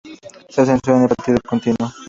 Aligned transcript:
Su 0.49 0.61
ascenso 0.61 0.95
en 0.95 1.03
el 1.03 1.09
partido 1.09 1.37
continuó. 1.47 1.91